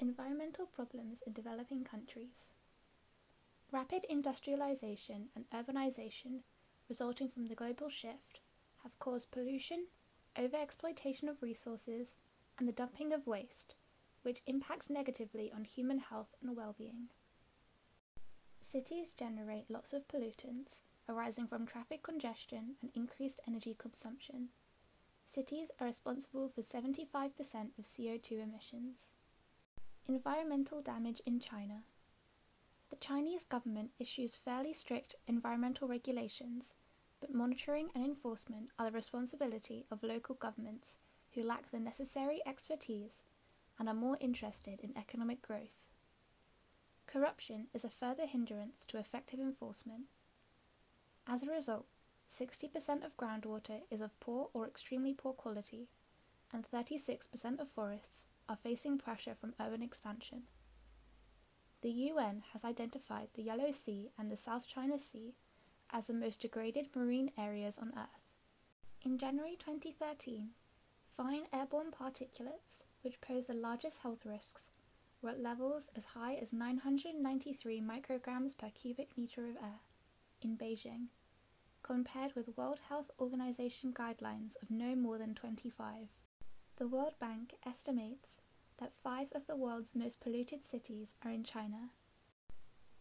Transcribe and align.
Environmental 0.00 0.66
problems 0.66 1.20
in 1.24 1.32
developing 1.32 1.84
countries. 1.84 2.50
Rapid 3.70 4.04
industrialization 4.10 5.28
and 5.36 5.44
urbanization 5.50 6.40
resulting 6.88 7.28
from 7.28 7.46
the 7.46 7.54
global 7.54 7.88
shift 7.88 8.40
have 8.82 8.98
caused 8.98 9.30
pollution, 9.30 9.86
overexploitation 10.36 11.28
of 11.28 11.42
resources, 11.42 12.16
and 12.58 12.66
the 12.66 12.72
dumping 12.72 13.12
of 13.12 13.26
waste, 13.26 13.74
which 14.22 14.42
impact 14.46 14.90
negatively 14.90 15.52
on 15.54 15.64
human 15.64 15.98
health 15.98 16.34
and 16.42 16.56
well 16.56 16.74
being. 16.76 17.08
Cities 18.60 19.14
generate 19.14 19.70
lots 19.70 19.92
of 19.92 20.08
pollutants 20.08 20.80
arising 21.08 21.46
from 21.46 21.66
traffic 21.66 22.02
congestion 22.02 22.74
and 22.82 22.90
increased 22.94 23.40
energy 23.46 23.76
consumption. 23.78 24.48
Cities 25.24 25.70
are 25.80 25.86
responsible 25.86 26.48
for 26.48 26.62
75% 26.62 27.04
of 27.78 27.84
CO2 27.84 28.42
emissions. 28.42 29.14
Environmental 30.06 30.82
damage 30.82 31.22
in 31.24 31.40
China. 31.40 31.82
The 32.90 32.96
Chinese 32.96 33.42
government 33.42 33.92
issues 33.98 34.36
fairly 34.36 34.74
strict 34.74 35.14
environmental 35.26 35.88
regulations, 35.88 36.74
but 37.20 37.32
monitoring 37.32 37.88
and 37.94 38.04
enforcement 38.04 38.68
are 38.78 38.84
the 38.90 38.92
responsibility 38.96 39.86
of 39.90 40.02
local 40.02 40.34
governments 40.34 40.98
who 41.34 41.42
lack 41.42 41.70
the 41.70 41.80
necessary 41.80 42.42
expertise 42.46 43.22
and 43.78 43.88
are 43.88 43.94
more 43.94 44.18
interested 44.20 44.78
in 44.80 44.92
economic 44.94 45.40
growth. 45.40 45.86
Corruption 47.06 47.68
is 47.72 47.82
a 47.82 47.88
further 47.88 48.26
hindrance 48.26 48.84
to 48.88 48.98
effective 48.98 49.40
enforcement. 49.40 50.02
As 51.26 51.42
a 51.42 51.50
result, 51.50 51.86
60% 52.30 53.06
of 53.06 53.16
groundwater 53.16 53.80
is 53.90 54.02
of 54.02 54.20
poor 54.20 54.50
or 54.52 54.66
extremely 54.66 55.14
poor 55.14 55.32
quality, 55.32 55.88
and 56.52 56.64
36% 56.70 57.60
of 57.60 57.68
forests 57.68 58.26
are 58.48 58.56
facing 58.56 58.98
pressure 58.98 59.34
from 59.34 59.54
urban 59.60 59.82
expansion. 59.82 60.42
The 61.82 61.90
UN 61.90 62.42
has 62.52 62.64
identified 62.64 63.28
the 63.34 63.42
Yellow 63.42 63.72
Sea 63.72 64.10
and 64.18 64.30
the 64.30 64.36
South 64.36 64.66
China 64.66 64.98
Sea 64.98 65.34
as 65.90 66.06
the 66.06 66.14
most 66.14 66.40
degraded 66.40 66.86
marine 66.94 67.30
areas 67.38 67.78
on 67.78 67.92
Earth. 67.96 68.24
In 69.02 69.18
January 69.18 69.56
2013, 69.58 70.50
fine 71.06 71.42
airborne 71.52 71.90
particulates, 71.90 72.84
which 73.02 73.20
pose 73.20 73.46
the 73.46 73.54
largest 73.54 73.98
health 73.98 74.24
risks, 74.24 74.70
were 75.20 75.30
at 75.30 75.42
levels 75.42 75.90
as 75.94 76.06
high 76.06 76.34
as 76.34 76.52
993 76.52 77.80
micrograms 77.80 78.56
per 78.56 78.70
cubic 78.70 79.16
meter 79.16 79.46
of 79.46 79.56
air 79.56 79.80
in 80.40 80.56
Beijing, 80.56 81.08
compared 81.82 82.34
with 82.34 82.56
World 82.56 82.80
Health 82.88 83.10
Organization 83.20 83.92
guidelines 83.92 84.56
of 84.62 84.70
no 84.70 84.94
more 84.94 85.18
than 85.18 85.34
25. 85.34 86.08
The 86.76 86.88
World 86.88 87.14
Bank 87.20 87.54
estimates 87.64 88.38
that 88.78 88.92
five 88.92 89.28
of 89.32 89.46
the 89.46 89.54
world's 89.54 89.94
most 89.94 90.20
polluted 90.20 90.64
cities 90.64 91.14
are 91.24 91.30
in 91.30 91.44
China. 91.44 91.90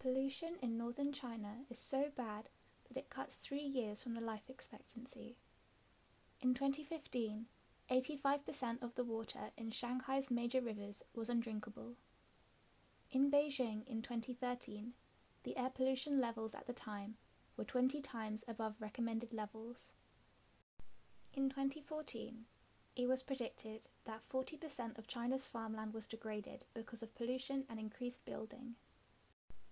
Pollution 0.00 0.56
in 0.60 0.76
northern 0.76 1.12
China 1.12 1.58
is 1.70 1.78
so 1.78 2.10
bad 2.16 2.48
that 2.88 2.96
it 2.96 3.10
cuts 3.10 3.36
three 3.36 3.62
years 3.62 4.02
from 4.02 4.14
the 4.14 4.20
life 4.20 4.48
expectancy. 4.48 5.36
In 6.40 6.52
2015, 6.52 7.46
85% 7.88 8.82
of 8.82 8.96
the 8.96 9.04
water 9.04 9.52
in 9.56 9.70
Shanghai's 9.70 10.32
major 10.32 10.60
rivers 10.60 11.04
was 11.14 11.28
undrinkable. 11.28 11.94
In 13.12 13.30
Beijing 13.30 13.86
in 13.86 14.02
2013, 14.02 14.94
the 15.44 15.56
air 15.56 15.70
pollution 15.70 16.20
levels 16.20 16.56
at 16.56 16.66
the 16.66 16.72
time 16.72 17.14
were 17.56 17.64
20 17.64 18.00
times 18.00 18.44
above 18.48 18.80
recommended 18.80 19.32
levels. 19.32 19.92
In 21.32 21.48
2014, 21.48 22.46
it 22.96 23.08
was 23.08 23.22
predicted 23.22 23.88
that 24.04 24.28
40% 24.28 24.98
of 24.98 25.06
China's 25.06 25.46
farmland 25.46 25.94
was 25.94 26.06
degraded 26.06 26.64
because 26.74 27.02
of 27.02 27.14
pollution 27.14 27.64
and 27.68 27.78
increased 27.78 28.24
building. 28.24 28.74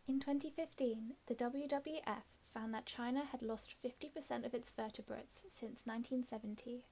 In 0.07 0.21
2015, 0.21 1.15
the 1.27 1.35
WWF 1.35 2.23
found 2.45 2.73
that 2.73 2.87
China 2.87 3.25
had 3.25 3.43
lost 3.43 3.75
50% 3.83 4.47
of 4.47 4.55
its 4.55 4.73
vertebrates 4.73 5.45
since 5.51 5.85
1970. 5.85 6.85